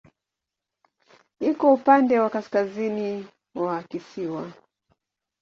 [1.49, 4.51] Iko upande wa kaskazini wa kisiwa.